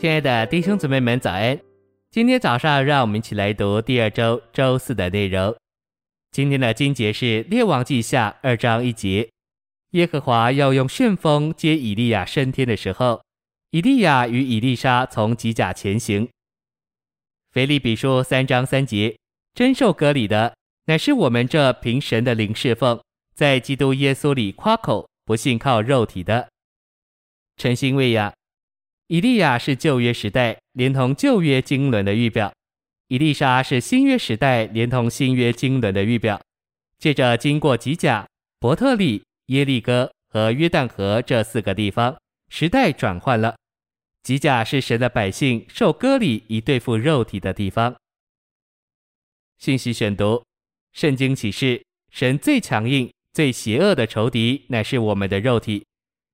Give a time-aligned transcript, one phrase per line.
[0.00, 1.60] 亲爱的弟兄姊妹们，早安！
[2.10, 5.54] 今天早上，让我们一起来读第二周周四的内容。
[6.30, 9.28] 今天的经节是《列王记下》二章一节：
[9.90, 13.22] 耶和华要用旋风接以利亚升天的时候，
[13.72, 16.26] 以利亚与以利沙从吉甲前行。
[17.52, 19.18] 腓立比书三章三节：
[19.52, 22.98] 真受割礼的，乃是我们这凭神的灵侍奉，
[23.34, 26.48] 在基督耶稣里夸口，不信靠肉体的。
[27.58, 28.32] 诚心喂养。
[29.10, 32.54] 以利亚是旧约时代连同旧约经纶的预表，
[33.08, 36.40] 以利沙是新约时代连同新约经纶的预表。
[36.96, 38.24] 借着经过吉甲、
[38.60, 42.16] 伯特利、耶利哥和约旦河这四个地方，
[42.50, 43.56] 时代转换了。
[44.22, 47.96] 吉甲是神的百姓受割礼以对付肉体的地方。
[49.58, 50.44] 信息选读：
[50.92, 55.84] 圣经启示，神最强硬、最邪恶的仇敌乃是我们的肉体。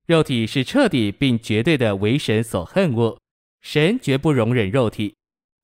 [0.06, 3.18] 肉体是彻底并绝对的为神所恨恶，
[3.60, 5.14] 神绝不容忍肉体。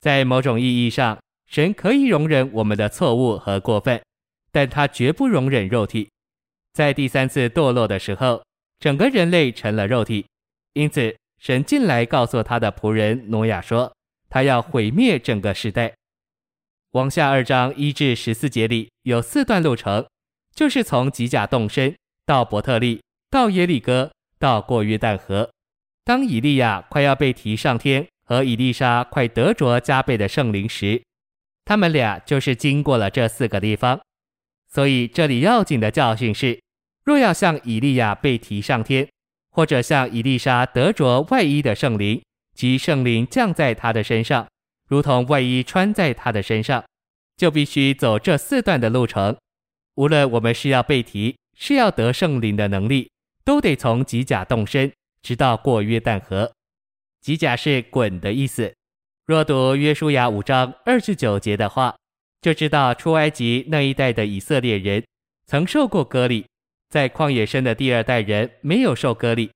[0.00, 4.02] 在某种意义上，神可以容忍我们的错误和过分，
[4.50, 6.10] 但他绝不容忍肉体。
[6.72, 8.42] 在第三次堕落的时候，
[8.80, 10.26] 整个人类成了肉体，
[10.72, 13.94] 因此神进来告诉他的仆人挪亚说，
[14.28, 15.94] 他要毁灭整个世代。
[16.92, 20.04] 往下二章一至十四节里有四段路程，
[20.52, 21.94] 就是从吉甲动身
[22.26, 24.10] 到伯特利，到耶利哥。
[24.42, 25.48] 到过约旦河，
[26.04, 31.00] 当以利亚快要被提上天，和以利沙快得着加倍的圣灵时，
[31.64, 34.00] 他们俩就是经过了这四个地方。
[34.68, 36.60] 所以这里要紧的教训是：
[37.04, 39.08] 若要像以利亚被提上天，
[39.52, 42.20] 或者像以利沙得着外衣的圣灵，
[42.52, 44.48] 即圣灵降在他的身上，
[44.88, 46.82] 如同外衣穿在他的身上，
[47.36, 49.36] 就必须走这四段的路程。
[49.94, 53.11] 无论我们是要被提，是要得圣灵的能力。
[53.44, 56.52] 都得从吉甲动身，直到过约旦河。
[57.20, 58.72] 吉甲是滚的意思。
[59.26, 61.96] 若读约书亚五章二十九节的话，
[62.40, 65.04] 就知道出埃及那一代的以色列人
[65.46, 66.44] 曾受过割礼，
[66.88, 69.50] 在旷野生的第二代人没有受割礼。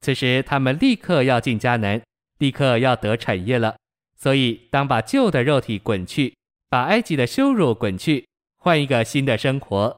[0.00, 2.02] 此时他们立刻要进迦南，
[2.38, 3.76] 立刻要得产业了。
[4.16, 6.34] 所以当把旧的肉体滚去，
[6.68, 8.26] 把埃及的羞辱滚去，
[8.58, 9.96] 换一个新的生活。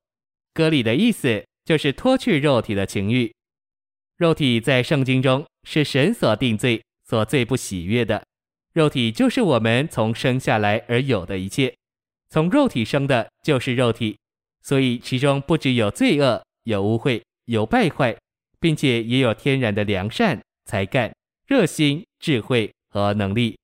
[0.53, 1.44] 割礼的意思。
[1.66, 3.34] 就是脱去肉体的情欲，
[4.16, 8.22] 肉体在圣经中是神所定罪、所最不喜悦的。
[8.72, 11.75] 肉体就是我们从生下来而有的一切，
[12.31, 14.16] 从肉体生的就是肉体，
[14.62, 18.16] 所以其中不只有罪恶、有污秽、有败坏，
[18.60, 21.12] 并且也有天然的良善、才干、
[21.48, 23.59] 热心、智慧和能力。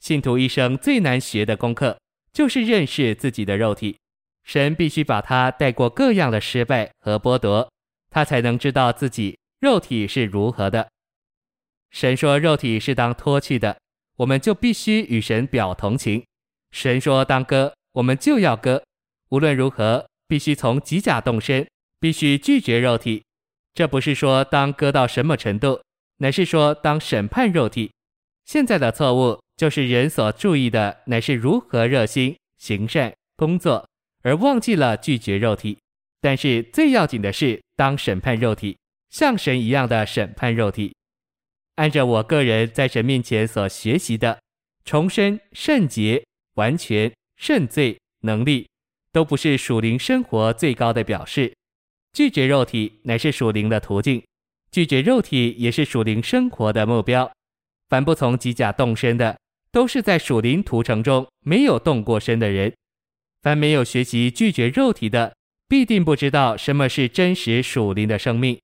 [0.00, 1.96] 信徒一生最难学的功课，
[2.32, 3.96] 就是认识自己的肉体。
[4.46, 7.68] 神必须把他带过各样的失败和剥夺，
[8.08, 10.88] 他才能知道自己肉体是如何的。
[11.90, 13.76] 神说肉体是当脱去的，
[14.16, 16.24] 我们就必须与神表同情。
[16.70, 18.82] 神说当割，我们就要割。
[19.30, 21.66] 无论如何，必须从极甲动身，
[21.98, 23.24] 必须拒绝肉体。
[23.74, 25.82] 这不是说当割到什么程度，
[26.18, 27.90] 乃是说当审判肉体。
[28.44, 33.88] 现在的错误就是人所注意的，乃是如何热心行善工作。
[34.26, 35.78] 而忘记了拒绝肉体，
[36.20, 38.76] 但是最要紧的是当审判肉体，
[39.08, 40.92] 像神一样的审判肉体。
[41.76, 44.40] 按照我个人在神面前所学习的，
[44.84, 48.68] 重生、圣洁、完全、圣罪能力，
[49.12, 51.54] 都不是属灵生活最高的表示。
[52.12, 54.20] 拒绝肉体乃是属灵的途径，
[54.72, 57.30] 拒绝肉体也是属灵生活的目标。
[57.88, 59.38] 凡不从吉甲动身的，
[59.70, 62.74] 都是在属灵途程中没有动过身的人。
[63.46, 65.36] 凡没有学习拒绝肉体的，
[65.68, 68.58] 必定不知道什么是真实属灵的生命。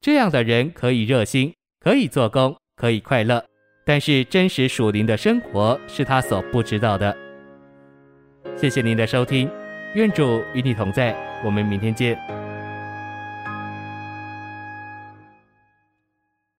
[0.00, 3.44] 这样的人可以热心，可以做工，可以快乐，
[3.84, 7.16] 但是真实属灵的生活是他所不知道的。
[8.56, 9.50] 谢谢您的收听，
[9.96, 11.12] 愿主与你同在，
[11.44, 12.39] 我们明天见。